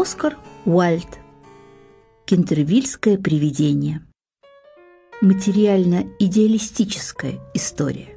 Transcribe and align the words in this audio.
Оскар 0.00 0.36
Уальд. 0.64 1.18
Кентервильское 2.24 3.18
привидение. 3.18 4.06
Материально-идеалистическая 5.20 7.40
история. 7.52 8.16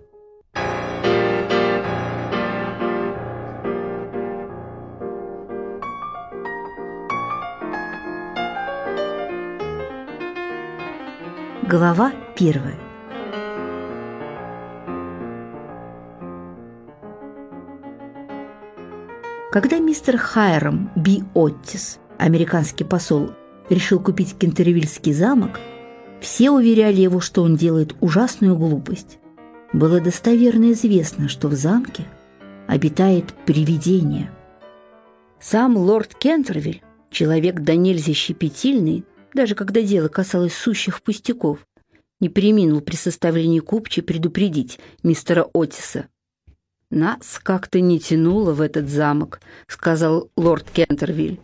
Глава 11.67 12.13
первая. 12.37 12.90
Когда 19.51 19.79
мистер 19.79 20.17
Хайрам 20.17 20.89
Би 20.95 21.23
Оттис, 21.33 21.99
американский 22.17 22.85
посол, 22.85 23.31
решил 23.69 23.99
купить 23.99 24.37
Кентервильский 24.37 25.11
замок, 25.11 25.59
все 26.21 26.51
уверяли 26.51 27.01
его, 27.01 27.19
что 27.19 27.43
он 27.43 27.57
делает 27.57 27.93
ужасную 27.99 28.55
глупость. 28.55 29.19
Было 29.73 29.99
достоверно 29.99 30.71
известно, 30.71 31.27
что 31.27 31.49
в 31.49 31.53
замке 31.55 32.05
обитает 32.67 33.33
привидение. 33.45 34.31
Сам 35.41 35.75
лорд 35.75 36.15
Кентервиль, 36.15 36.81
человек 37.09 37.59
до 37.59 37.75
нельзя 37.75 38.13
щепетильный, 38.13 39.03
даже 39.33 39.55
когда 39.55 39.81
дело 39.81 40.07
касалось 40.07 40.53
сущих 40.53 41.01
пустяков, 41.01 41.59
не 42.21 42.29
приминул 42.29 42.79
при 42.79 42.95
составлении 42.95 43.59
купчи 43.59 44.01
предупредить 44.01 44.79
мистера 45.03 45.45
Отиса– 45.53 46.05
«Нас 46.91 47.39
как-то 47.41 47.79
не 47.79 47.99
тянуло 47.99 48.51
в 48.53 48.59
этот 48.59 48.89
замок»,— 48.89 49.39
сказал 49.67 50.29
лорд 50.35 50.69
Кентервиль. 50.69 51.39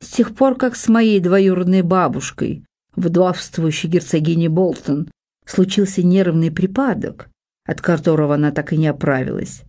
«С 0.00 0.08
тех 0.08 0.34
пор, 0.34 0.56
как 0.56 0.74
с 0.74 0.88
моей 0.88 1.20
двоюродной 1.20 1.82
бабушкой, 1.82 2.64
вдовствующей 2.96 3.88
герцогиней 3.88 4.48
Болтон, 4.48 5.08
случился 5.46 6.02
нервный 6.02 6.50
припадок, 6.50 7.28
от 7.64 7.80
которого 7.80 8.34
она 8.34 8.50
так 8.50 8.72
и 8.72 8.76
не 8.76 8.88
оправилась. 8.88 9.62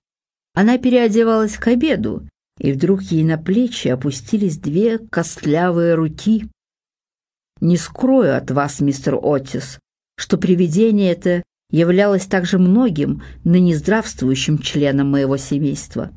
Она 0.55 0.79
переодевалась 0.79 1.57
к 1.57 1.67
обеду, 1.67 2.27
и 2.57 2.71
вдруг 2.71 3.03
ей 3.03 3.23
на 3.23 3.37
плечи 3.37 3.87
опустились 3.87 4.57
две 4.57 4.97
костлявые 4.97 5.93
руки. 5.93 6.49
Не 7.61 7.77
скрою 7.77 8.35
от 8.35 8.49
вас, 8.49 8.79
мистер 8.79 9.19
Отис, 9.21 9.79
что 10.17 10.37
привидение 10.37 11.11
это 11.11 11.43
являлось 11.71 12.25
также 12.25 12.57
многим 12.57 13.23
ныне 13.43 13.75
здравствующим 13.75 14.57
членом 14.59 15.11
моего 15.11 15.37
семейства. 15.37 16.11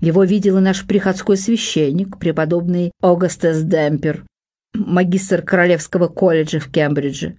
Его 0.00 0.24
видел 0.24 0.58
и 0.58 0.60
наш 0.60 0.86
приходской 0.86 1.36
священник, 1.36 2.18
преподобный 2.18 2.92
Огастес 3.02 3.62
Демпер, 3.62 4.24
магистр 4.74 5.42
Королевского 5.42 6.08
колледжа 6.08 6.58
в 6.58 6.70
Кембридже. 6.70 7.38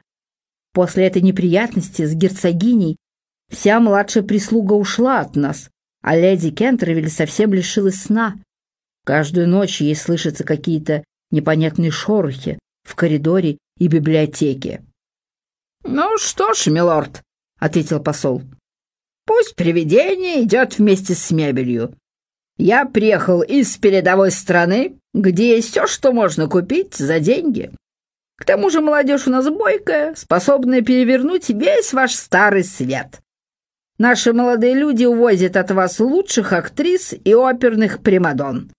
После 0.74 1.08
этой 1.08 1.22
неприятности 1.22 2.06
с 2.06 2.14
герцогиней 2.14 2.98
вся 3.50 3.80
младшая 3.80 4.24
прислуга 4.24 4.74
ушла 4.74 5.22
от 5.22 5.36
нас, 5.36 5.70
а 6.02 6.16
леди 6.16 6.52
Кентервиль 6.52 7.10
совсем 7.10 7.54
лишилась 7.54 8.04
сна. 8.04 8.36
Каждую 9.06 9.48
ночь 9.48 9.82
ей 9.82 9.96
слышатся 9.96 10.44
какие-то 10.44 11.04
непонятные 11.32 11.92
шорохи 11.92 12.60
в 12.84 12.96
коридоре 12.96 13.58
и 13.80 13.88
библиотеке. 13.88 14.84
«Ну 15.84 16.18
что 16.18 16.54
ж, 16.54 16.68
милорд»,— 16.68 17.22
ответил 17.60 18.02
посол,— 18.02 18.44
«пусть 19.26 19.56
привидение 19.56 20.44
идет 20.44 20.78
вместе 20.78 21.16
с 21.16 21.32
мебелью. 21.32 21.96
Я 22.58 22.86
приехал 22.86 23.42
из 23.42 23.78
передовой 23.78 24.32
страны, 24.32 24.98
где 25.14 25.56
есть 25.56 25.72
все, 25.72 25.88
что 25.88 26.12
можно 26.12 26.48
купить 26.48 26.96
за 26.96 27.20
деньги. 27.20 27.72
К 28.38 28.46
тому 28.46 28.70
же 28.70 28.82
молодежь 28.82 29.28
у 29.28 29.32
нас 29.32 29.50
бойкая, 29.50 30.16
способная 30.16 30.82
перевернуть 30.82 31.50
весь 31.50 31.94
ваш 31.94 32.14
старый 32.14 32.64
свет. 32.64 33.20
Наши 33.98 34.34
молодые 34.34 34.74
люди 34.74 35.06
увозят 35.06 35.56
от 35.58 35.72
вас 35.72 36.00
лучших 36.00 36.54
актрис 36.54 37.14
и 37.14 37.34
оперных 37.36 38.02
примадон. 38.02 38.72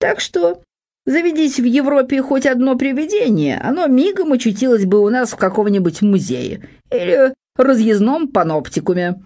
Так 0.00 0.20
что 0.20 0.62
Заведись 1.08 1.58
в 1.58 1.64
Европе 1.64 2.20
хоть 2.20 2.44
одно 2.44 2.76
привидение, 2.76 3.58
оно 3.60 3.86
мигом 3.86 4.32
очутилось 4.32 4.84
бы 4.84 5.00
у 5.00 5.08
нас 5.08 5.30
в 5.30 5.36
каком-нибудь 5.36 6.02
музее 6.02 6.68
или 6.92 7.32
разъездном 7.56 8.28
паноптикуме. 8.28 9.18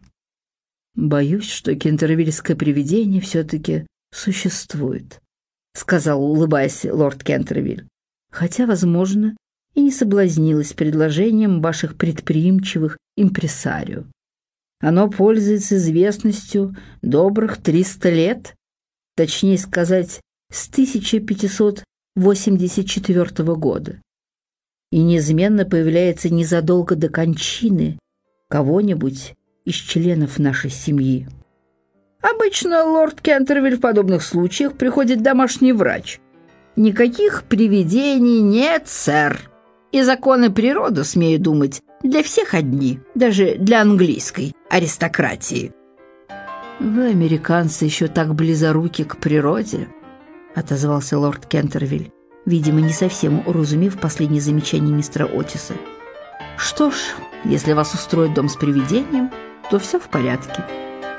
«Боюсь, 0.95 1.51
что 1.51 1.75
кентервильское 1.75 2.57
привидение 2.57 3.21
все-таки 3.21 3.85
существует»,— 4.15 5.21
сказал, 5.75 6.23
улыбаясь 6.23 6.85
лорд 6.85 7.25
Кентервиль. 7.25 7.89
«Хотя, 8.31 8.67
возможно, 8.67 9.37
и 9.75 9.81
не 9.81 9.91
соблазнилась 9.91 10.75
предложением 10.75 11.61
ваших 11.61 11.97
предприимчивых 11.97 12.97
импресарио. 13.17 14.05
Оно 14.79 15.11
пользуется 15.11 15.79
известностью 15.79 16.77
добрых 17.03 17.61
триста 17.61 18.09
лет, 18.09 18.55
точнее 19.17 19.59
сказать, 19.59 20.21
с 20.53 20.69
1584 20.69 23.57
года 23.57 24.01
и 24.93 25.03
неизменно 25.03 25.65
появляется 25.65 26.29
незадолго 26.29 26.95
до 26.95 27.09
кончины 27.09 27.99
кого-нибудь 28.51 29.35
из 29.65 29.77
членов 29.77 30.39
нашей 30.39 30.69
семьи. 30.69 31.27
Обычно 32.21 32.85
лорд 32.85 33.23
Кентервиль 33.23 33.79
в 33.79 33.81
подобных 33.81 34.23
случаях 34.23 34.77
приходит 34.77 35.23
домашний 35.23 35.73
врач. 35.73 36.21
Никаких 36.77 37.45
привидений 37.45 38.41
нет, 38.41 38.83
сэр. 38.87 39.49
И 39.91 40.03
законы 40.03 40.53
природы, 40.53 41.05
смею 41.05 41.41
думать, 41.41 41.81
для 42.03 42.23
всех 42.23 42.53
одни, 42.53 43.01
даже 43.15 43.55
для 43.57 43.81
английской 43.81 44.55
аристократии. 44.69 45.73
Вы, 46.79 47.07
американцы, 47.07 47.87
еще 47.87 48.09
так 48.09 48.35
близоруки 48.35 49.05
к 49.05 49.17
природе,— 49.17 49.89
отозвался 50.55 51.19
лорд 51.19 51.47
Кентервиль, 51.47 52.13
видимо, 52.47 52.81
не 52.81 52.93
совсем 52.93 53.47
уразумев 53.47 53.99
последнее 54.01 54.41
замечание 54.41 54.95
мистера 54.95 55.27
Отиса. 55.27 55.75
«Что 56.57 56.91
ж, 56.91 56.95
если 57.45 57.73
вас 57.73 57.95
устроит 57.95 58.35
дом 58.35 58.49
с 58.49 58.57
привидением, 58.57 59.31
то 59.71 59.79
все 59.79 59.99
в 59.99 60.09
порядке. 60.09 60.65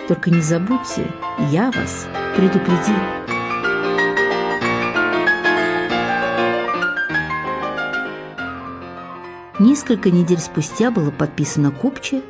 Только 0.07 0.29
не 0.29 0.41
забудьте, 0.41 1.07
я 1.51 1.71
вас 1.71 2.07
предупредил». 2.35 2.95
Несколько 9.59 10.11
недель 10.11 10.39
спустя 10.39 10.91
было 10.91 11.09
подписано 11.09 11.71
купче. 11.71 12.21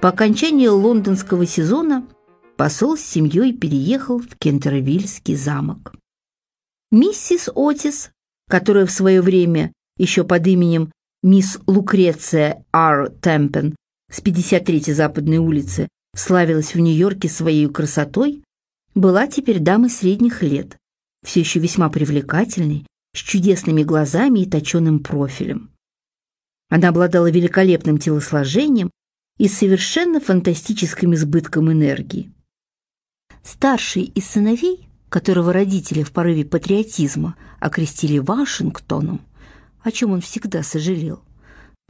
По 0.00 0.10
окончании 0.10 0.68
лондонского 0.68 1.44
сезона 1.46 2.06
посол 2.56 2.96
с 2.96 3.00
семьей 3.00 3.52
переехал 3.52 4.18
в 4.18 4.36
Кентервильский 4.38 5.34
замок. 5.34 5.94
Миссис 6.92 7.48
Отис, 7.54 8.10
которая 8.48 8.84
в 8.84 8.90
свое 8.90 9.22
время 9.22 9.72
еще 9.96 10.24
под 10.24 10.44
именем 10.48 10.90
мисс 11.22 11.60
Лукреция 11.68 12.64
Ар 12.72 13.10
Темпен 13.10 13.76
с 14.10 14.20
53-й 14.20 14.92
Западной 14.92 15.36
улицы 15.36 15.88
славилась 16.16 16.74
в 16.74 16.80
Нью-Йорке 16.80 17.28
своей 17.28 17.68
красотой, 17.68 18.42
была 18.96 19.28
теперь 19.28 19.60
дамой 19.60 19.88
средних 19.88 20.42
лет, 20.42 20.78
все 21.24 21.40
еще 21.40 21.60
весьма 21.60 21.90
привлекательной, 21.90 22.84
с 23.14 23.18
чудесными 23.18 23.84
глазами 23.84 24.40
и 24.40 24.50
точеным 24.50 24.98
профилем. 24.98 25.70
Она 26.70 26.88
обладала 26.88 27.30
великолепным 27.30 27.98
телосложением 27.98 28.90
и 29.38 29.46
совершенно 29.46 30.18
фантастическим 30.18 31.14
избытком 31.14 31.70
энергии. 31.70 32.32
Старший 33.44 34.02
из 34.02 34.26
сыновей 34.26 34.89
которого 35.10 35.52
родители 35.52 36.02
в 36.02 36.12
порыве 36.12 36.46
патриотизма 36.46 37.36
окрестили 37.58 38.18
Вашингтоном, 38.18 39.20
о 39.82 39.90
чем 39.90 40.12
он 40.12 40.20
всегда 40.20 40.62
сожалел, 40.62 41.20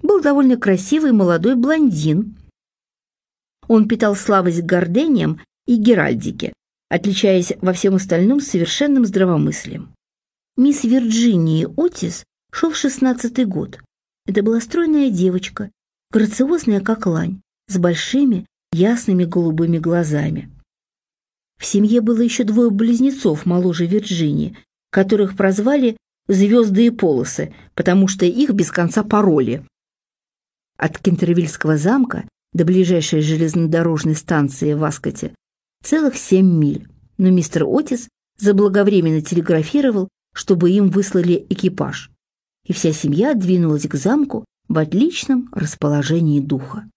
был 0.03 0.21
довольно 0.21 0.57
красивый 0.57 1.13
молодой 1.13 1.55
блондин. 1.55 2.37
Он 3.69 3.87
питал 3.87 4.17
слабость 4.17 4.63
к 4.63 4.65
гордениям 4.65 5.41
и 5.67 5.77
геральдике, 5.77 6.53
отличаясь 6.89 7.53
во 7.61 7.73
всем 7.73 7.95
остальном 7.95 8.41
совершенным 8.41 9.05
здравомыслием. 9.05 9.95
Мисс 10.57 10.83
Вирджинии 10.83 11.69
Отис 11.77 12.25
шел 12.53 12.73
шестнадцатый 12.73 13.45
год. 13.45 13.81
Это 14.27 14.43
была 14.43 14.61
стройная 14.61 15.11
девочка, 15.11 15.71
грациозная 16.11 16.81
как 16.81 17.07
лань, 17.07 17.41
с 17.69 17.79
большими 17.79 18.47
ясными 18.73 19.25
голубыми 19.25 19.79
глазами. 19.79 20.51
В 21.61 21.67
семье 21.67 22.01
было 22.01 22.23
еще 22.23 22.45
двое 22.45 22.71
близнецов 22.71 23.45
моложе 23.45 23.85
Вирджинии, 23.85 24.57
которых 24.91 25.37
прозвали 25.37 25.99
«звезды 26.27 26.87
и 26.87 26.91
полосы», 26.91 27.55
потому 27.75 28.09
что 28.09 28.25
их 28.25 28.51
без 28.53 28.71
конца 28.71 29.05
пароли. 29.05 29.67
От 30.79 30.99
Кентервильского 30.99 31.77
замка 31.77 32.27
до 32.55 32.65
ближайшей 32.65 33.21
железнодорожной 33.21 34.17
станции 34.17 34.73
в 34.73 34.83
Аскоте 34.83 35.35
целых 35.85 36.17
семь 36.17 36.51
миль, 36.51 36.89
но 37.19 37.29
мистер 37.29 37.65
Отис 37.69 38.09
заблаговременно 38.39 39.21
телеграфировал, 39.21 40.09
чтобы 40.33 40.71
им 40.71 40.89
выслали 40.89 41.47
экипаж. 41.51 42.11
И 42.65 42.73
вся 42.73 42.93
семья 42.93 43.35
двинулась 43.35 43.87
к 43.87 43.95
замку 43.97 44.47
в 44.69 44.79
отличном 44.79 45.51
расположении 45.53 46.41
духа. 46.41 46.89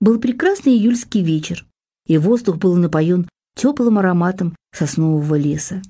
Был 0.00 0.18
прекрасный 0.18 0.72
июльский 0.72 1.22
вечер, 1.22 1.66
и 2.06 2.18
воздух 2.18 2.56
был 2.56 2.76
напоен 2.76 3.28
теплым 3.54 3.98
ароматом 3.98 4.54
соснового 4.72 5.34
леса. 5.36 5.82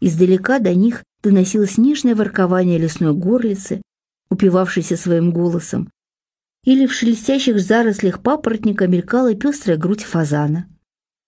Издалека 0.00 0.58
до 0.58 0.74
них 0.74 1.02
доносилось 1.22 1.78
нежное 1.78 2.14
воркование 2.14 2.78
лесной 2.78 3.14
горлицы, 3.14 3.82
упивавшейся 4.30 4.96
своим 4.96 5.32
голосом, 5.32 5.88
или 6.64 6.86
в 6.86 6.92
шелестящих 6.92 7.60
зарослях 7.60 8.22
папоротника 8.22 8.88
мелькала 8.88 9.34
пестрая 9.34 9.76
грудь 9.76 10.02
фазана. 10.02 10.66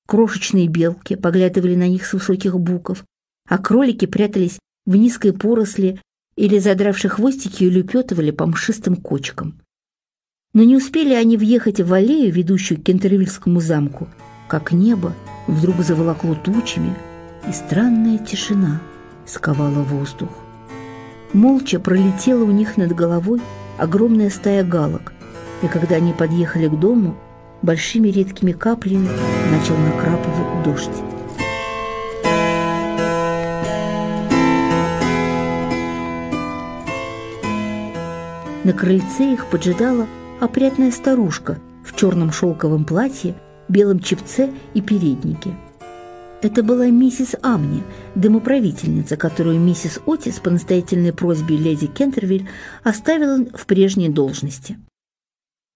Крошечные 0.07 0.69
белки 0.69 1.15
поглядывали 1.15 1.75
на 1.75 1.89
них 1.89 2.07
с 2.07 2.13
высоких 2.13 2.59
буков, 2.59 3.05
а 3.49 3.59
кролики 3.59 4.07
прятались 4.07 4.59
в 4.87 4.97
низкой 4.97 5.33
поросли 5.33 6.01
или, 6.37 6.59
задравши 6.59 7.09
хвостики, 7.09 7.65
улепетывали 7.65 8.31
по 8.31 8.47
мшистым 8.47 8.97
кочкам. 8.97 9.61
Но 10.57 10.63
не 10.63 10.75
успели 10.75 11.13
они 11.13 11.37
въехать 11.37 11.83
в 11.83 11.93
аллею, 11.93 12.33
ведущую 12.33 12.81
к 12.81 12.85
Кентервильскому 12.85 13.61
замку, 13.61 14.09
как 14.49 14.73
небо 14.73 15.13
вдруг 15.47 15.83
заволокло 15.83 16.35
тучами, 16.35 16.95
и 17.47 17.53
странная 17.53 18.17
тишина 18.17 18.81
сковала 19.27 19.83
воздух. 19.83 20.31
Молча 21.35 21.79
пролетела 21.79 22.43
у 22.43 22.51
них 22.51 22.79
над 22.79 22.95
головой 22.95 23.43
огромная 23.77 24.31
стая 24.31 24.65
галок, 24.65 25.13
и 25.63 25.67
когда 25.67 25.97
они 25.97 26.15
подъехали 26.15 26.69
к 26.69 26.81
дому, 26.81 27.19
большими 27.61 28.09
редкими 28.09 28.53
каплями 28.53 29.11
начал 29.51 29.77
накрапывать 29.77 30.65
дождь. 30.65 30.89
На 38.65 38.73
крыльце 38.73 39.35
их 39.35 39.45
поджидала 39.51 40.07
опрятная 40.41 40.91
старушка 40.91 41.61
в 41.85 41.95
черном 41.97 42.33
шелковом 42.33 42.85
платье, 42.85 43.35
белом 43.69 44.01
чепце 44.01 44.53
и 44.75 44.81
переднике. 44.81 45.57
Это 46.43 46.63
была 46.63 46.87
миссис 46.89 47.35
Амни, 47.43 47.83
домоправительница, 48.15 49.17
которую 49.17 49.59
миссис 49.59 49.99
Отис 50.07 50.39
по 50.39 50.51
настоятельной 50.51 51.13
просьбе 51.13 51.57
леди 51.57 51.87
Кентервиль 51.87 52.49
оставила 52.85 53.45
в 53.55 53.67
прежней 53.67 54.11
должности. 54.11 54.79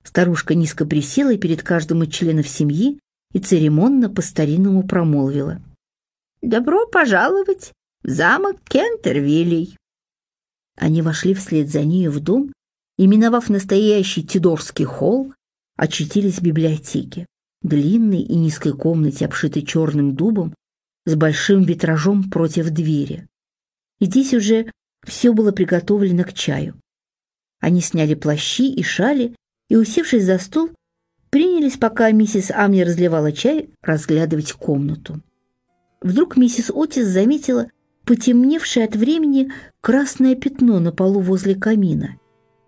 Старушка 0.05 0.55
низко 0.55 0.85
присела 0.85 1.37
перед 1.37 1.63
каждым 1.63 2.03
из 2.03 2.13
членов 2.13 2.49
семьи 2.49 2.99
и 3.33 3.39
церемонно 3.39 4.11
по-старинному 4.11 4.87
промолвила. 4.87 5.63
«Добро 6.43 6.87
пожаловать 6.87 7.73
в 8.03 8.09
замок 8.09 8.57
Кентервилей!» 8.69 9.77
Они 10.77 11.03
вошли 11.03 11.35
вслед 11.35 11.69
за 11.69 11.83
нею 11.83 12.11
в 12.11 12.21
дом 12.21 12.53
и, 13.01 13.07
миновав 13.07 13.49
настоящий 13.49 14.23
Тидорский 14.23 14.85
холл, 14.85 15.33
очутились 15.75 16.35
в 16.35 16.43
библиотеке, 16.43 17.25
длинной 17.63 18.21
и 18.21 18.35
низкой 18.35 18.75
комнате, 18.75 19.25
обшитой 19.25 19.63
черным 19.63 20.15
дубом, 20.15 20.55
с 21.07 21.15
большим 21.15 21.63
витражом 21.63 22.31
против 22.31 22.69
двери. 22.69 23.27
И 24.01 24.05
здесь 24.05 24.35
уже 24.35 24.71
все 25.03 25.33
было 25.33 25.51
приготовлено 25.51 26.25
к 26.25 26.35
чаю. 26.35 26.79
Они 27.59 27.81
сняли 27.81 28.13
плащи 28.13 28.71
и 28.71 28.83
шали 28.83 29.35
и, 29.71 29.77
усевшись 29.77 30.27
за 30.27 30.39
стол, 30.39 30.69
принялись, 31.31 31.79
пока 31.79 32.11
миссис 32.11 32.51
Амни 32.51 32.83
разливала 32.83 33.33
чай, 33.33 33.71
разглядывать 33.81 34.53
комнату. 34.53 35.23
Вдруг 36.03 36.37
миссис 36.37 36.71
Отис 36.71 37.07
заметила 37.07 37.71
потемневшее 38.05 38.85
от 38.85 38.95
времени 38.95 39.51
красное 39.81 40.35
пятно 40.35 40.81
на 40.81 40.93
полу 40.93 41.21
возле 41.21 41.55
камина 41.55 42.19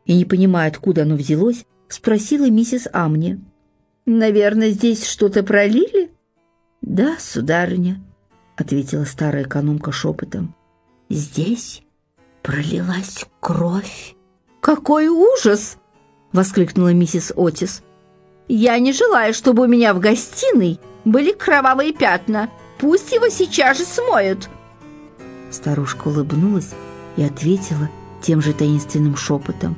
и, 0.04 0.14
не 0.14 0.25
понимая, 0.25 0.69
откуда 0.69 1.02
оно 1.02 1.16
взялось, 1.16 1.64
спросила 1.88 2.49
миссис 2.50 2.88
Амни. 2.93 3.40
«Наверное, 4.06 4.70
здесь 4.70 5.06
что-то 5.06 5.43
пролили?» 5.43 6.10
«Да, 6.81 7.16
сударыня»,— 7.19 8.02
ответила 8.56 9.04
старая 9.04 9.44
экономка 9.44 9.93
шепотом. 9.93 10.54
«Здесь 11.08 11.82
пролилась 12.43 13.25
кровь». 13.40 14.16
«Какой 14.60 15.08
ужас!»— 15.08 15.76
воскликнула 16.32 16.93
миссис 16.93 17.32
Отис. 17.37 17.82
«Я 18.49 18.78
не 18.78 18.93
желаю, 18.93 19.34
чтобы 19.34 19.64
у 19.64 19.66
меня 19.66 19.94
в 19.94 20.00
гостиной 20.00 20.81
были 21.04 21.32
кровавые 21.32 21.93
пятна. 21.93 22.49
Пусть 22.78 23.12
его 23.12 23.28
сейчас 23.28 23.78
же 23.78 23.84
смоют». 23.84 24.49
Старушка 25.50 26.08
улыбнулась 26.08 26.70
и 27.16 27.22
ответила 27.22 27.88
тем 28.20 28.40
же 28.40 28.52
таинственным 28.52 29.16
шепотом. 29.16 29.76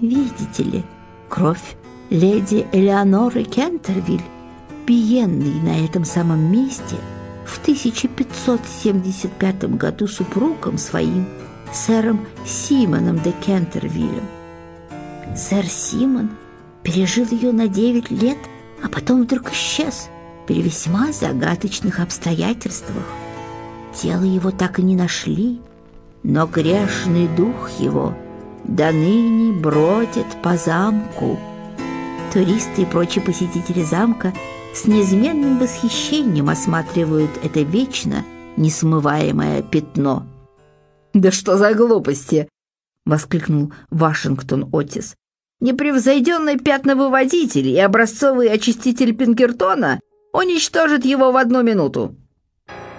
Видите 0.00 0.62
ли, 0.62 0.82
кровь 1.28 1.76
леди 2.08 2.66
Элеоноры 2.72 3.44
Кентервиль, 3.44 4.24
пиенной 4.86 5.60
на 5.60 5.84
этом 5.84 6.06
самом 6.06 6.50
месте 6.50 6.96
в 7.44 7.60
1575 7.60 9.76
году 9.76 10.06
супругом 10.06 10.78
своим, 10.78 11.26
сэром 11.72 12.26
Симоном 12.46 13.20
де 13.20 13.32
Кентервиллем. 13.32 14.24
Сэр 15.36 15.66
Симон 15.66 16.30
пережил 16.82 17.26
ее 17.30 17.52
на 17.52 17.68
9 17.68 18.10
лет, 18.10 18.38
а 18.82 18.88
потом 18.88 19.24
вдруг 19.24 19.52
исчез 19.52 20.08
при 20.46 20.62
весьма 20.62 21.12
загадочных 21.12 22.00
обстоятельствах. 22.00 23.04
Тело 23.94 24.22
его 24.22 24.50
так 24.50 24.78
и 24.78 24.82
не 24.82 24.96
нашли, 24.96 25.60
но 26.22 26.46
грешный 26.46 27.28
дух 27.28 27.68
его– 27.78 28.14
до 28.64 28.92
ныне 28.92 29.52
бродит 29.52 30.26
по 30.42 30.56
замку. 30.56 31.38
Туристы 32.32 32.82
и 32.82 32.86
прочие 32.86 33.24
посетители 33.24 33.82
замка 33.82 34.32
с 34.74 34.86
неизменным 34.86 35.58
восхищением 35.58 36.48
осматривают 36.48 37.30
это 37.42 37.62
вечно 37.62 38.24
несмываемое 38.56 39.62
пятно. 39.62 40.26
«Да 41.12 41.32
что 41.32 41.56
за 41.56 41.74
глупости!»— 41.74 42.48
воскликнул 43.06 43.72
Вашингтон 43.90 44.68
Отис. 44.72 45.16
«Непревзойденный 45.60 46.58
пятновыводитель 46.58 47.68
и 47.68 47.78
образцовый 47.78 48.48
очиститель 48.48 49.14
Пинкертона 49.14 50.00
уничтожит 50.32 51.04
его 51.04 51.32
в 51.32 51.36
одну 51.36 51.62
минуту!» 51.62 52.14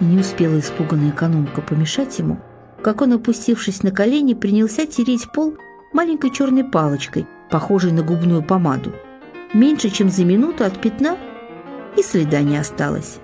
Не 0.02 0.20
успела 0.20 0.60
испуганная 0.60 1.12
экономка 1.12 1.62
помешать 1.62 2.20
ему— 2.20 2.40
как 2.82 3.02
он, 3.02 3.14
опустившись 3.14 3.84
на 3.84 3.92
колени, 3.92 4.34
принялся 4.34 4.86
тереть 4.86 5.32
пол 5.32 5.56
маленькой 5.94 6.32
черной 6.32 6.64
палочкой, 6.64 7.28
похожей 7.50 7.92
на 7.92 8.04
губную 8.04 8.44
помаду. 8.44 8.94
Меньше 9.54 9.90
чем 9.90 10.10
за 10.10 10.24
минуту 10.26 10.64
от 10.64 10.80
пятна 10.80 11.18
и 11.98 12.04
следа 12.04 12.42
не 12.42 12.58
осталось. 12.58 13.20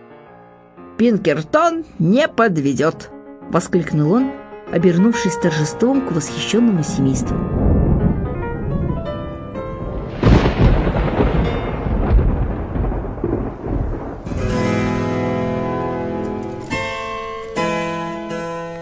«Пинкертон 0.98 1.86
не 2.00 2.28
подведет!»— 2.28 3.12
воскликнул 3.50 4.14
он, 4.14 4.32
обернувшись 4.72 5.36
торжеством 5.36 6.02
к 6.02 6.12
восхищенному 6.12 6.84
семейству. 6.84 7.67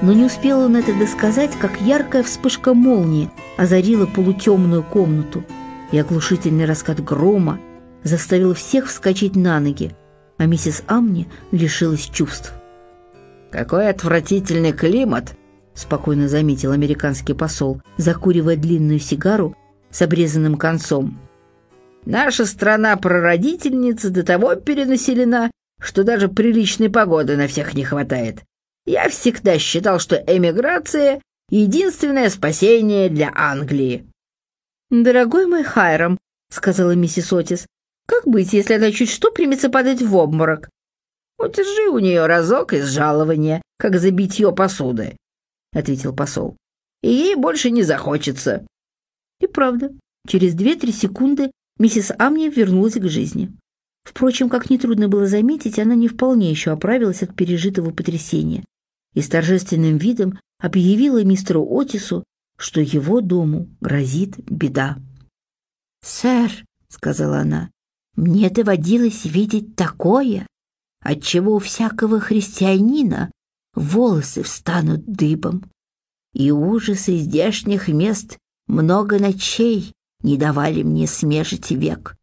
Но 0.05 0.13
не 0.13 0.23
успел 0.23 0.59
он 0.59 0.75
это 0.75 0.93
досказать, 0.93 1.55
как 1.59 1.81
яркая 1.81 2.21
вспышка 2.21 2.75
молнии 2.75 3.31
озарила 3.57 4.05
полутемную 4.05 4.83
комнату, 4.83 5.43
и 5.91 5.97
оглушительный 5.97 6.65
раскат 6.65 7.03
грома 7.03 7.59
заставил 8.03 8.53
всех 8.53 8.85
вскочить 8.85 9.35
на 9.35 9.59
ноги, 9.59 9.95
а 10.37 10.45
миссис 10.45 10.83
Амни 10.85 11.27
лишилась 11.51 12.05
чувств. 12.05 12.53
«Какой 13.49 13.89
отвратительный 13.89 14.73
климат!»— 14.73 15.35
спокойно 15.73 16.27
заметил 16.27 16.71
американский 16.71 17.33
посол, 17.33 17.81
закуривая 17.97 18.57
длинную 18.57 18.99
сигару 18.99 19.55
с 19.89 20.03
обрезанным 20.03 20.57
концом. 20.57 21.17
«Наша 22.05 22.45
страна-прародительница 22.45 24.11
до 24.11 24.21
того 24.21 24.53
перенаселена, 24.53 25.49
что 25.81 26.03
даже 26.03 26.27
приличной 26.27 26.91
погоды 26.91 27.37
на 27.37 27.47
всех 27.47 27.73
не 27.73 27.83
хватает. 27.83 28.43
Я 28.85 29.09
всегда 29.09 29.57
считал, 29.57 29.99
что 29.99 30.15
эмиграция— 30.15 31.21
единственное 31.49 32.29
спасение 32.29 33.09
для 33.09 33.31
Англии». 33.35 34.07
«Дорогой 34.91 35.47
мой 35.47 35.63
Хайрам»,— 35.63 36.19
сказала 36.51 36.91
миссис 36.91 37.33
Отис,— 37.33 37.65
«как 38.07 38.27
быть, 38.27 38.53
если 38.53 38.75
она 38.75 38.91
чуть 38.91 39.09
что 39.09 39.31
примется 39.31 39.69
падать 39.69 40.03
в 40.03 40.15
обморок?» 40.15 40.69
«Удержи 41.39 41.89
у 41.89 41.97
нее 41.97 42.27
разок 42.27 42.73
из 42.73 42.85
жалования, 42.87 43.61
как 43.77 43.97
за 43.99 44.11
битье 44.11 44.53
посуды»,— 44.53 45.17
ответил 45.73 46.15
посол. 46.15 46.55
«И 47.01 47.09
ей 47.09 47.35
больше 47.35 47.71
не 47.71 47.81
захочется». 47.81 48.65
И 49.41 49.47
правда, 49.47 49.91
через 50.27 50.53
две-три 50.53 50.93
секунды 50.93 51.51
миссис 51.79 52.11
Амни 52.17 52.49
вернулась 52.49 52.93
к 52.93 53.09
жизни. 53.09 53.51
Впрочем, 54.03 54.47
как 54.49 54.69
нетрудно 54.69 55.09
было 55.09 55.25
заметить, 55.25 55.79
она 55.79 55.95
не 55.95 56.07
вполне 56.07 56.51
еще 56.51 56.71
оправилась 56.71 57.23
от 57.23 57.35
пережитого 57.35 57.89
потрясения 57.89 58.63
и 59.15 59.21
с 59.21 59.29
торжественным 59.29 59.97
видом 59.97 60.37
объявила 60.59 61.23
мистеру 61.23 61.65
Отису, 61.67 62.23
что 62.57 62.81
его 62.81 63.21
дому 63.21 63.69
грозит 63.81 64.37
беда. 64.37 64.97
«Сэр»,— 66.03 66.51
сказала 66.87 67.39
она,— 67.39 67.71
«мне 68.15 68.49
доводилось 68.49 69.25
видеть 69.25 69.75
такое, 69.75 70.45
отчего 71.01 71.55
у 71.55 71.59
всякого 71.59 72.19
христианина 72.19 73.31
волосы 73.73 74.43
встанут 74.43 75.05
дыбом, 75.05 75.63
и 76.33 76.51
ужасы 76.51 77.17
здешних 77.17 77.87
мест 77.87 78.37
много 78.67 79.19
ночей 79.19 79.93
не 80.21 80.37
давали 80.37 80.83
мне 80.83 81.07
смежить 81.07 81.71
век». 81.71 82.15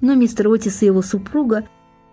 Но 0.00 0.14
мистер 0.14 0.48
Отис 0.48 0.82
и 0.82 0.86
его 0.86 1.00
супруга 1.00 1.68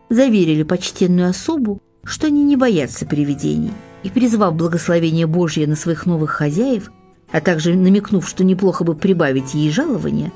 заверили 0.10 0.64
почтенную 0.64 1.30
особу, 1.30 1.82
что 2.10 2.26
они 2.26 2.44
не 2.44 2.56
боятся 2.56 3.06
привидений, 3.06 3.72
и, 4.02 4.10
призвав 4.10 4.56
благословение 4.56 5.28
Божье 5.28 5.68
на 5.68 5.76
своих 5.76 6.08
новых 6.08 6.32
хозяев, 6.32 6.92
а 7.32 7.40
также 7.40 7.76
намекнув, 7.76 8.28
что 8.28 8.44
неплохо 8.44 8.84
бы 8.84 8.96
прибавить 8.96 9.54
ей 9.54 9.70
жалование, 9.72 10.32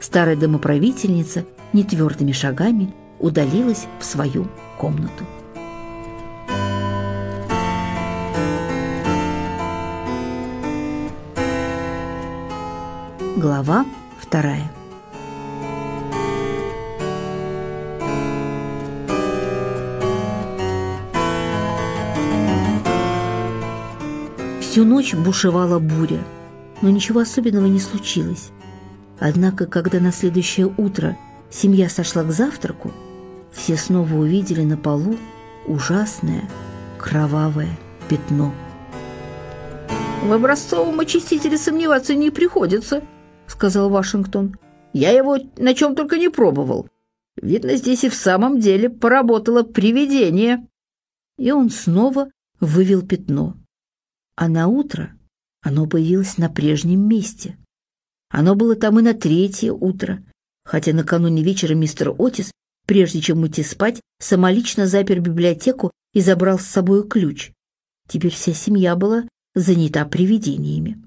старая 0.00 0.34
домоправительница 0.34 1.44
нетвердыми 1.72 2.32
шагами 2.32 2.92
удалилась 3.20 3.86
в 4.00 4.04
свою 4.04 4.48
комнату. 4.78 5.24
Глава 13.36 13.86
вторая 14.20 14.70
Всю 24.72 24.86
ночь 24.86 25.12
бушевала 25.12 25.78
буря, 25.78 26.24
но 26.80 26.88
ничего 26.88 27.20
особенного 27.20 27.66
не 27.66 27.78
случилось. 27.78 28.52
Однако, 29.20 29.66
когда 29.66 30.00
на 30.00 30.12
следующее 30.12 30.72
утро 30.78 31.18
семья 31.50 31.90
сошла 31.90 32.24
к 32.24 32.32
завтраку, 32.32 32.90
все 33.52 33.76
снова 33.76 34.14
увидели 34.14 34.62
на 34.62 34.78
полу 34.78 35.18
ужасное 35.66 36.48
кровавое 36.96 37.68
пятно. 38.08 38.54
«В 40.22 40.32
образцовом 40.32 41.00
очистителе 41.00 41.58
сомневаться 41.58 42.14
не 42.14 42.30
приходится»,— 42.30 43.02
сказал 43.48 43.90
Вашингтон. 43.90 44.56
«Я 44.94 45.10
его 45.10 45.36
на 45.58 45.74
чем 45.74 45.94
только 45.94 46.16
не 46.16 46.30
пробовал. 46.30 46.88
Видно, 47.36 47.76
здесь 47.76 48.04
и 48.04 48.08
в 48.08 48.14
самом 48.14 48.58
деле 48.58 48.88
поработало 48.88 49.64
привидение». 49.64 50.66
И 51.36 51.52
он 51.52 51.68
снова 51.68 52.30
вывел 52.58 53.02
пятно 53.02 53.56
а 54.42 54.48
на 54.48 54.66
утро 54.66 55.16
оно 55.60 55.86
появилось 55.86 56.36
на 56.36 56.48
прежнем 56.48 57.06
месте. 57.08 57.56
Оно 58.28 58.56
было 58.56 58.74
там 58.74 58.98
и 58.98 59.02
на 59.02 59.14
третье 59.14 59.70
утро, 59.70 60.20
хотя 60.64 60.92
накануне 60.92 61.44
вечера 61.44 61.74
мистер 61.76 62.12
Отис, 62.18 62.50
прежде 62.84 63.20
чем 63.20 63.42
уйти 63.42 63.62
спать, 63.62 64.00
самолично 64.18 64.88
запер 64.88 65.20
библиотеку 65.20 65.92
и 66.12 66.20
забрал 66.20 66.58
с 66.58 66.64
собой 66.64 67.08
ключ. 67.08 67.52
Теперь 68.08 68.32
вся 68.32 68.52
семья 68.52 68.96
была 68.96 69.28
занята 69.54 70.04
привидениями. 70.06 71.00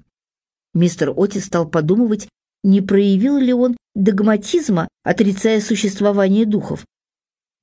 Мистер 0.73 1.13
Отис 1.13 1.43
стал 1.43 1.67
подумывать, 1.67 2.29
не 2.63 2.79
проявил 2.79 3.37
ли 3.37 3.51
он 3.51 3.75
догматизма, 3.95 4.87
отрицая 5.03 5.59
существование 5.59 6.45
духов. 6.45 6.85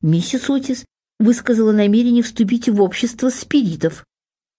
Миссис 0.02 0.50
Отис 0.50 0.85
высказала 1.19 1.73
намерение 1.73 2.23
вступить 2.23 2.69
в 2.69 2.83
общество 2.83 3.31
спиритов 3.31 4.05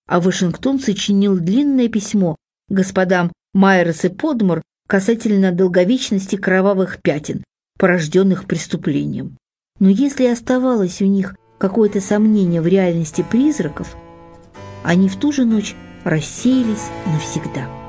а 0.08 0.20
Вашингтон 0.20 0.80
сочинил 0.80 1.38
длинное 1.38 1.88
письмо 1.88 2.36
господам 2.70 3.32
Майерс 3.54 4.06
и 4.06 4.10
Подмор 4.10 4.62
касательно 4.88 5.52
долговечности 5.52 6.36
кровавых 6.36 7.02
пятен, 7.02 7.44
порожденных 7.78 8.46
преступлением. 8.46 9.38
Но 9.80 9.90
если 9.90 10.26
оставалось 10.26 11.02
у 11.02 11.06
них 11.06 11.36
какое-то 11.58 12.02
сомнение 12.02 12.62
в 12.62 12.68
реальности 12.68 13.26
призраков, 13.30 13.96
они 14.84 15.08
в 15.08 15.16
ту 15.18 15.32
же 15.32 15.46
ночь 15.46 15.76
рассеялись 16.04 16.90
навсегда. 17.06 17.83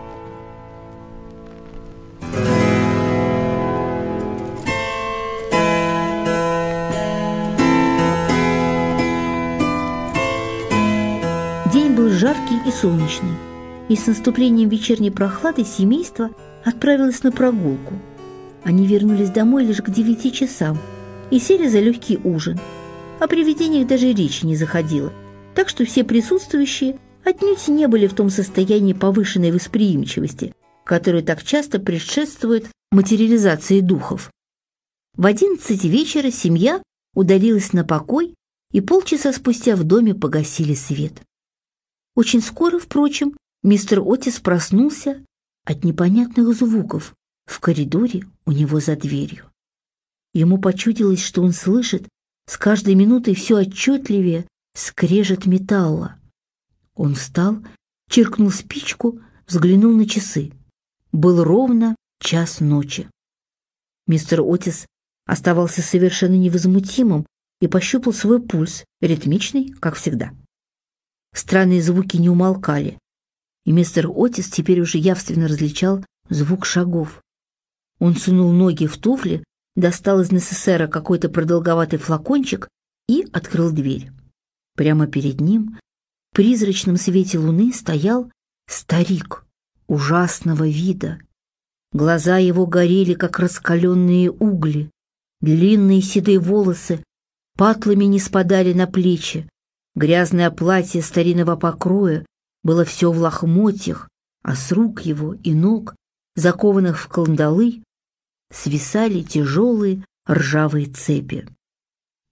Жаркий 12.35 12.69
и 12.69 12.73
солнечный, 12.73 13.35
и 13.88 13.97
с 13.97 14.07
наступлением 14.07 14.69
вечерней 14.69 15.11
прохлады 15.11 15.64
семейство 15.64 16.31
отправилось 16.64 17.23
на 17.23 17.33
прогулку. 17.33 17.95
Они 18.64 18.87
вернулись 18.87 19.31
домой 19.31 19.64
лишь 19.64 19.83
к 19.83 19.91
девяти 19.91 20.33
часам 20.33 20.79
и 21.31 21.38
сели 21.38 21.69
за 21.69 21.81
легкий 21.81 22.19
ужин. 22.25 22.59
О 23.21 23.29
привидениях 23.29 23.87
даже 23.87 24.12
речи 24.12 24.45
не 24.47 24.57
заходило, 24.57 25.12
так 25.55 25.69
что 25.69 25.85
все 25.85 26.03
присутствующие 26.03 26.99
отнюдь 27.25 27.69
не 27.69 27.87
были 27.87 28.07
в 28.07 28.14
том 28.14 28.31
состоянии 28.31 28.95
повышенной 28.95 29.53
восприимчивости, 29.53 30.55
которое 30.85 31.23
так 31.23 31.43
часто 31.43 31.79
предшествует 31.79 32.67
материализации 32.91 33.81
духов. 33.81 34.31
В 35.17 35.26
одиннадцать 35.26 35.85
вечера 35.85 36.31
семья 36.31 36.83
удалилась 37.14 37.73
на 37.73 37.85
покой, 37.85 38.35
и 38.73 38.81
полчаса 38.81 39.33
спустя 39.33 39.76
в 39.76 39.85
доме 39.85 40.14
погасили 40.14 40.75
свет. 40.75 41.23
Очень 42.14 42.40
скоро, 42.40 42.78
впрочем, 42.78 43.37
мистер 43.62 44.00
Отис 44.04 44.38
проснулся 44.40 45.25
от 45.64 45.85
непонятных 45.85 46.54
звуков 46.54 47.14
в 47.47 47.61
коридоре 47.61 48.26
у 48.47 48.52
него 48.52 48.80
за 48.80 48.97
дверью. 48.97 49.50
Ему 50.33 50.59
почудилось, 50.59 51.23
что 51.23 51.42
он 51.42 51.52
слышит 51.52 52.09
с 52.47 52.56
каждой 52.56 52.94
минутой 52.94 53.35
все 53.35 53.59
отчетливее 53.59 54.47
скрежет 54.75 55.47
металла. 55.47 56.16
Он 56.94 57.14
встал, 57.14 57.59
чиркнул 58.09 58.50
спичку, 58.50 59.21
взглянул 59.47 59.92
на 59.92 60.06
часы. 60.06 60.52
Был 61.12 61.42
ровно 61.42 61.97
час 62.21 62.61
ночи. 62.61 63.09
Мистер 64.06 64.42
Отис 64.42 64.87
оставался 65.26 65.83
совершенно 65.83 66.35
невозмутимым 66.35 67.26
и 67.61 67.68
пощупал 67.68 68.12
свой 68.12 68.42
пульс, 68.42 68.85
ритмичный, 69.00 69.71
как 69.80 69.94
всегда. 69.94 70.33
Странные 71.35 71.83
звуки 71.83 72.17
не 72.17 72.31
умолкали, 72.31 72.99
и 73.67 73.73
мистер 73.73 74.09
Отис 74.09 74.49
теперь 74.49 74.81
уже 74.81 74.99
явственно 74.99 75.49
различал 75.49 76.05
звук 76.31 76.64
шагов. 76.64 77.21
Он 77.99 78.14
сунул 78.14 78.53
ноги 78.53 78.87
в 78.87 78.97
туфли, 78.99 79.43
достал 79.75 80.21
из 80.21 80.31
НССРа 80.31 80.87
какой-то 80.87 81.29
продолговатый 81.29 81.99
флакончик 81.99 82.69
и 83.09 83.26
открыл 83.33 83.73
дверь. 83.73 84.12
Прямо 84.76 85.09
перед 85.09 85.41
ним, 85.41 85.79
в 86.31 86.37
призрачном 86.37 86.97
свете 86.97 87.38
луны, 87.38 87.73
стоял 87.73 88.31
старик 88.69 89.45
ужасного 89.88 90.69
вида. 90.69 91.19
Глаза 91.93 92.38
его 92.38 92.67
горели, 92.67 93.14
как 93.14 93.38
раскаленные 93.38 94.31
угли, 94.31 94.91
длинные 95.41 96.00
седые 96.00 96.38
волосы 96.38 97.03
патлами 97.57 98.05
не 98.05 98.19
спадали 98.19 98.73
на 98.73 98.87
плечи, 98.87 99.49
Грязное 99.96 100.50
платье 100.50 101.02
старинного 101.02 101.56
покроя 101.56 102.26
было 102.64 102.84
все 102.84 103.12
в 103.12 103.18
лохмотьях, 103.18 104.08
а 104.42 104.56
с 104.56 104.72
рук 104.72 105.02
его 105.02 105.34
и 105.34 105.54
ног, 105.54 105.94
закованных 106.34 106.98
в 106.98 107.08
кандалы, 107.08 107.82
свисали 108.52 109.22
тяжелые 109.22 110.04
ржавые 110.28 110.86
цепи. 110.86 111.46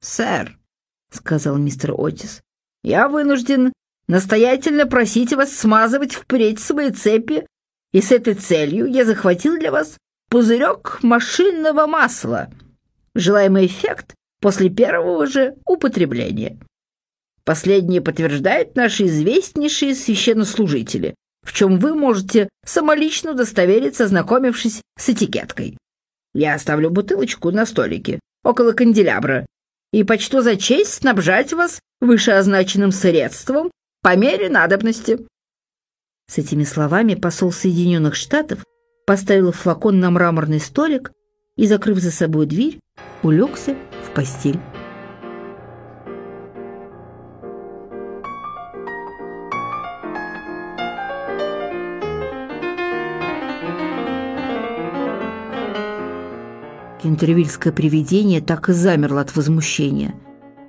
«Сэр»,— 0.01 0.59
сказал 1.11 1.57
мистер 1.57 1.95
Отис,— 1.97 2.43
«я 2.83 3.09
вынужден 3.09 3.73
настоятельно 4.09 4.87
просить 4.87 5.33
вас 5.33 5.53
смазывать 5.53 6.15
впредь 6.15 6.59
свои 6.59 6.91
цепи, 6.91 7.47
и 7.93 8.01
с 8.01 8.11
этой 8.11 8.35
целью 8.35 8.87
я 8.87 9.05
захватил 9.05 9.57
для 9.57 9.71
вас 9.71 9.99
пузырек 10.31 10.99
машинного 11.03 11.87
масла. 11.87 12.51
Желаемый 13.15 13.67
эффект 13.67 14.15
после 14.41 14.69
первого 14.69 15.29
же 15.29 15.55
употребления». 15.65 16.59
Последнее 17.45 18.01
подтверждают 18.01 18.77
наши 18.77 19.07
известнейшие 19.07 19.95
священнослужители, 19.95 21.15
в 21.43 21.53
чем 21.53 21.79
вы 21.79 21.95
можете 21.95 22.49
самолично 22.65 23.33
удостовериться, 23.33 24.05
ознакомившись 24.05 24.81
с 24.97 25.09
этикеткой. 25.09 25.77
Я 26.35 26.55
оставлю 26.55 26.91
бутылочку 26.91 27.51
на 27.51 27.67
столике, 27.67 28.21
около 28.45 28.73
канделябра, 28.73 29.47
и 29.93 30.05
почту 30.05 30.41
за 30.41 30.57
честь 30.57 30.95
снабжать 30.95 31.53
вас 31.53 31.81
вышеозначенным 32.01 32.93
средством 32.93 33.71
по 34.03 34.17
мере 34.17 34.49
надобности». 34.49 35.27
С 36.31 36.39
этими 36.39 36.65
словами 36.65 37.15
посол 37.15 37.53
Соединенных 37.53 38.15
Штатов 38.15 38.65
поставил 39.07 39.53
флакон 39.53 40.01
на 40.01 40.11
мраморный 40.11 40.61
столик 40.61 41.13
и, 41.57 41.67
закрыв 41.67 41.99
за 41.99 42.11
собой 42.11 42.47
дверь, 42.47 42.79
улегся 43.23 43.77
в 44.07 44.15
постель. 44.15 44.59
Кентервильское 57.03 57.73
привидение 57.73 58.41
так 58.41 58.69
и 58.69 58.73
замерло 58.73 59.23
от 59.23 59.35
возмущения. 59.35 60.15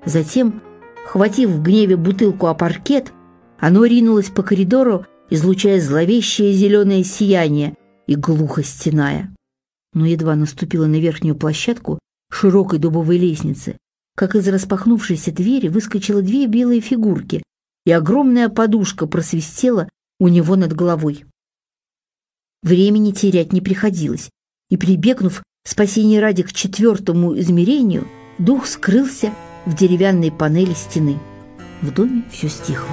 Затем, 0.03 0.63
хватив 1.05 1.51
в 1.51 1.61
гневе 1.61 1.95
бутылку 1.95 2.47
о 2.47 2.55
паркет, 2.55 3.13
оно 3.59 3.85
ринулось 3.85 4.29
по 4.29 4.41
коридору, 4.41 5.05
излучая 5.29 5.79
зловещее 5.79 6.51
зеленое 6.53 7.03
сияние 7.03 7.75
и 8.07 8.15
глухо 8.15 8.63
стеная. 8.63 9.33
Но 9.93 10.07
едва 10.07 10.35
наступила 10.35 10.87
на 10.87 10.99
верхнюю 10.99 11.35
площадку 11.35 11.99
широкой 12.31 12.79
дубовой 12.79 13.19
лестницы, 13.19 13.77
как 14.15 14.35
из 14.35 14.47
распахнувшейся 14.47 15.31
двери 15.31 15.67
выскочило 15.67 16.23
две 16.23 16.47
белые 16.47 16.81
фигурки, 16.81 17.43
и 17.85 17.91
огромная 17.91 18.49
подушка 18.49 19.05
просвистела 19.05 19.87
у 20.19 20.29
него 20.29 20.55
над 20.55 20.73
головой. 20.73 21.25
Времени 22.63 23.11
терять 23.11 23.53
не 23.53 23.61
приходилось, 23.61 24.31
и, 24.69 24.77
прибегнув 24.77 25.43
спасение 25.63 26.19
ради 26.19 26.43
к 26.43 26.51
четвертому 26.51 27.39
измерению, 27.39 28.07
дух 28.37 28.67
скрылся 28.67 29.33
в 29.65 29.75
деревянной 29.75 30.31
панели 30.31 30.73
стены. 30.73 31.17
В 31.81 31.91
доме 31.91 32.23
все 32.31 32.49
стихло. 32.49 32.89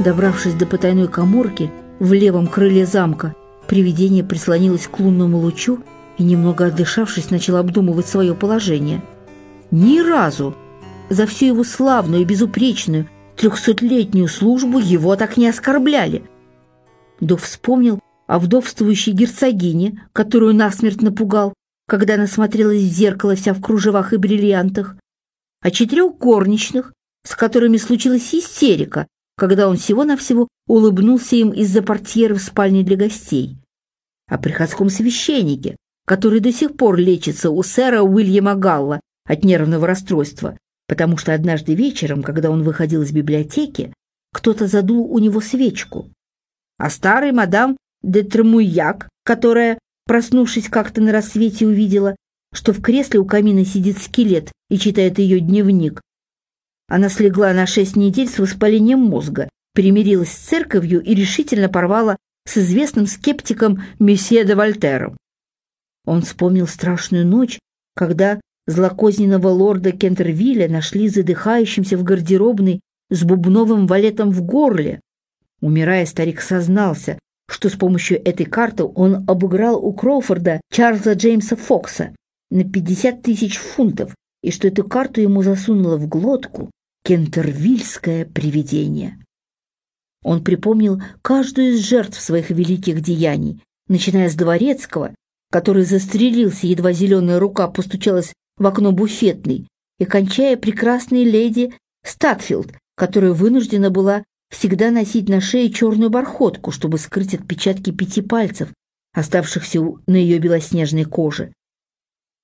Добравшись 0.00 0.54
до 0.54 0.66
потайной 0.66 1.08
коморки 1.08 1.70
в 1.98 2.12
левом 2.14 2.46
крыле 2.46 2.86
замка, 2.86 3.34
привидение 3.66 4.24
прислонилось 4.24 4.88
к 4.88 4.98
лунному 4.98 5.38
лучу 5.38 5.80
и, 6.20 6.22
немного 6.22 6.66
отдышавшись, 6.66 7.30
начал 7.30 7.56
обдумывать 7.56 8.06
свое 8.06 8.34
положение. 8.34 9.02
Ни 9.70 10.00
разу 10.00 10.54
за 11.08 11.26
всю 11.26 11.46
его 11.46 11.64
славную 11.64 12.22
и 12.22 12.26
безупречную 12.26 13.08
трехсотлетнюю 13.36 14.28
службу 14.28 14.78
его 14.78 15.16
так 15.16 15.38
не 15.38 15.48
оскорбляли. 15.48 16.22
Дух 17.20 17.40
вспомнил 17.40 18.00
о 18.26 18.38
вдовствующей 18.38 19.12
герцогине, 19.12 20.08
которую 20.12 20.54
насмерть 20.54 21.00
напугал, 21.00 21.54
когда 21.88 22.14
она 22.14 22.26
смотрелась 22.26 22.82
в 22.82 22.92
зеркало 22.92 23.34
вся 23.34 23.54
в 23.54 23.62
кружевах 23.62 24.12
и 24.12 24.18
бриллиантах, 24.18 24.96
о 25.62 25.70
четырех 25.70 26.18
горничных, 26.18 26.92
с 27.26 27.34
которыми 27.34 27.78
случилась 27.78 28.34
истерика, 28.34 29.06
когда 29.38 29.70
он 29.70 29.78
всего-навсего 29.78 30.48
улыбнулся 30.66 31.36
им 31.36 31.48
из-за 31.50 31.80
портьеры 31.80 32.34
в 32.34 32.42
спальне 32.42 32.82
для 32.82 32.96
гостей. 32.96 33.56
О 34.28 34.36
приходском 34.36 34.90
священнике, 34.90 35.76
который 36.10 36.40
до 36.40 36.52
сих 36.52 36.76
пор 36.76 36.96
лечится 36.96 37.52
у 37.52 37.62
сэра 37.62 38.02
Уильяма 38.02 38.56
Галла 38.56 38.98
от 39.28 39.44
нервного 39.44 39.86
расстройства, 39.86 40.58
потому 40.88 41.16
что 41.16 41.32
однажды 41.32 41.76
вечером, 41.76 42.24
когда 42.24 42.50
он 42.50 42.64
выходил 42.64 43.02
из 43.02 43.12
библиотеки, 43.12 43.94
кто-то 44.32 44.66
задул 44.66 45.08
у 45.08 45.20
него 45.20 45.40
свечку. 45.40 46.10
А 46.78 46.90
старый 46.90 47.30
мадам 47.30 47.76
де 48.02 48.24
Трамуяк, 48.24 49.08
которая, 49.22 49.78
проснувшись 50.04 50.68
как-то 50.68 51.00
на 51.00 51.12
рассвете, 51.12 51.64
увидела, 51.64 52.16
что 52.52 52.72
в 52.72 52.82
кресле 52.82 53.20
у 53.20 53.24
камина 53.24 53.64
сидит 53.64 53.98
скелет 53.98 54.50
и 54.68 54.78
читает 54.80 55.20
ее 55.20 55.38
дневник, 55.38 56.00
она 56.88 57.08
слегла 57.08 57.52
на 57.52 57.66
шесть 57.66 57.94
недель 57.94 58.28
с 58.28 58.40
воспалением 58.40 58.98
мозга, 58.98 59.48
примирилась 59.74 60.32
с 60.32 60.48
церковью 60.48 61.04
и 61.04 61.14
решительно 61.14 61.68
порвала 61.68 62.16
с 62.48 62.58
известным 62.58 63.06
скептиком 63.06 63.84
месье 64.00 64.44
де 64.44 64.56
Вольтером. 64.56 65.16
Он 66.06 66.22
вспомнил 66.22 66.66
страшную 66.66 67.26
ночь, 67.26 67.58
когда 67.94 68.40
злокозненного 68.66 69.48
лорда 69.48 69.92
Кентервилля 69.92 70.68
нашли 70.68 71.08
задыхающимся 71.08 71.96
в 71.96 72.02
гардеробной 72.02 72.80
с 73.10 73.24
бубновым 73.24 73.86
валетом 73.86 74.30
в 74.30 74.42
горле. 74.42 75.00
Умирая, 75.60 76.06
старик 76.06 76.40
сознался, 76.40 77.18
что 77.48 77.68
с 77.68 77.72
помощью 77.72 78.24
этой 78.26 78.46
карты 78.46 78.84
он 78.84 79.24
обыграл 79.28 79.84
у 79.84 79.92
Кроуфорда 79.92 80.60
Чарльза 80.70 81.14
Джеймса 81.14 81.56
Фокса 81.56 82.14
на 82.50 82.64
50 82.64 83.22
тысяч 83.22 83.58
фунтов, 83.58 84.14
и 84.42 84.50
что 84.50 84.68
эту 84.68 84.84
карту 84.84 85.20
ему 85.20 85.42
засунуло 85.42 85.96
в 85.96 86.08
глотку 86.08 86.70
кентервильское 87.04 88.24
привидение. 88.24 89.18
Он 90.22 90.44
припомнил 90.44 91.02
каждую 91.22 91.72
из 91.74 91.80
жертв 91.80 92.20
своих 92.20 92.50
великих 92.50 93.00
деяний, 93.00 93.62
начиная 93.88 94.28
с 94.28 94.34
Дворецкого, 94.34 95.14
который 95.50 95.84
застрелился, 95.84 96.66
едва 96.66 96.92
зеленая 96.92 97.38
рука 97.38 97.68
постучалась 97.68 98.32
в 98.56 98.66
окно 98.66 98.92
буфетной, 98.92 99.68
и 99.98 100.04
кончая 100.04 100.56
прекрасной 100.56 101.24
леди 101.24 101.74
Статфилд, 102.04 102.72
которая 102.96 103.32
вынуждена 103.32 103.90
была 103.90 104.24
всегда 104.50 104.90
носить 104.90 105.28
на 105.28 105.40
шее 105.40 105.70
черную 105.70 106.10
бархотку, 106.10 106.70
чтобы 106.70 106.98
скрыть 106.98 107.34
отпечатки 107.34 107.90
пяти 107.90 108.22
пальцев, 108.22 108.70
оставшихся 109.12 109.80
на 110.06 110.16
ее 110.16 110.38
белоснежной 110.38 111.04
коже. 111.04 111.52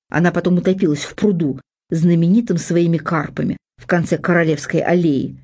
Она 0.09 0.33
потом 0.33 0.59
утопилась 0.59 1.05
в 1.05 1.15
пруду, 1.15 1.61
знаменитым 1.91 2.59
своими 2.59 2.99
карпами, 2.99 3.57
в 3.77 3.87
конце 3.87 4.19
Королевской 4.19 4.81
аллеи. 4.81 5.43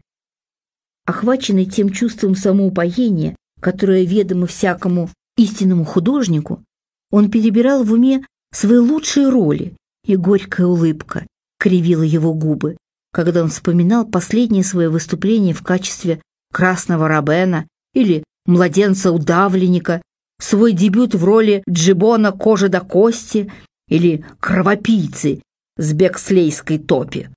Охваченный 1.04 1.66
тем 1.66 1.90
чувством 1.90 2.34
самоупоения, 2.34 3.36
которое 3.60 4.04
ведомо 4.04 4.46
всякому 4.46 5.10
истинному 5.36 5.84
художнику, 5.84 6.64
он 7.12 7.30
перебирал 7.30 7.84
в 7.84 7.92
уме 7.92 8.26
свои 8.52 8.78
лучшие 8.78 9.28
роли, 9.28 9.76
и 10.04 10.16
горькая 10.16 10.66
улыбка 10.66 11.26
кривила 11.60 12.02
его 12.02 12.34
губы, 12.34 12.76
когда 13.12 13.42
он 13.42 13.50
вспоминал 13.50 14.04
последнее 14.04 14.64
свое 14.64 14.88
выступление 14.88 15.54
в 15.54 15.62
качестве 15.62 16.20
красного 16.52 17.06
рабена 17.06 17.66
или 17.94 18.24
младенца-удавленника, 18.46 20.02
свой 20.40 20.72
дебют 20.72 21.14
в 21.14 21.24
роли 21.24 21.62
Джибона 21.70 22.32
кожи 22.32 22.68
до 22.68 22.80
кости 22.80 23.52
или 23.88 24.24
кровопийцы 24.40 25.40
с 25.76 25.92
бекслейской 25.92 26.78
топи. 26.78 27.30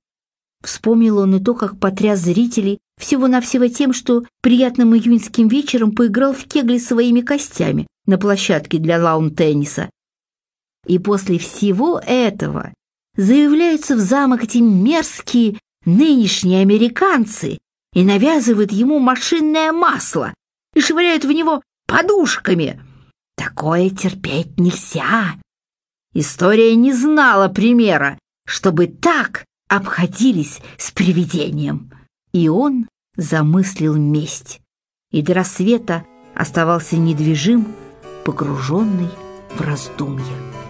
Вспомнил 0.66 1.20
он 1.20 1.36
и 1.36 1.40
то, 1.40 1.54
как 1.54 1.80
потряс 1.80 2.22
зрителей 2.22 2.80
всего-навсего 3.00 3.68
тем, 3.68 3.94
что 3.94 4.24
приятным 4.42 4.96
июньским 4.96 5.48
вечером 5.48 5.92
поиграл 5.92 6.34
в 6.34 6.46
кегли 6.46 6.80
своими 6.80 7.22
костями 7.22 7.86
на 8.08 8.18
площадке 8.18 8.80
для 8.80 8.98
лаун-тенниса. 8.98 9.92
И 10.88 10.98
после 10.98 11.38
всего 11.38 12.02
этого 12.04 12.74
заявляются 13.16 13.96
в 13.96 14.00
замок 14.00 14.44
эти 14.44 14.58
мерзкие 14.58 15.60
нынешние 15.86 16.64
американцы 16.64 17.60
и 17.94 18.04
навязывают 18.04 18.72
ему 18.72 18.98
машинное 18.98 19.72
масло 19.72 20.34
и 20.74 20.82
швыряют 20.82 21.26
в 21.26 21.32
него 21.32 21.62
подушками. 21.86 22.82
Такое 23.38 23.92
терпеть 23.92 24.60
нельзя. 24.60 25.36
История 26.16 26.76
не 26.76 26.92
знала 26.92 27.50
примера, 27.50 28.18
чтобы 28.48 28.88
так 28.88 29.46
обходились 29.76 30.62
с 30.78 30.92
привидением. 30.92 31.92
И 32.32 32.50
он 32.50 32.88
замыслил 33.16 33.96
месть. 33.96 34.62
И 35.12 35.22
до 35.22 35.34
рассвета 35.34 36.06
оставался 36.36 36.98
недвижим, 36.98 37.68
погруженный 38.26 39.10
в 39.56 39.62
раздумья. 39.62 40.65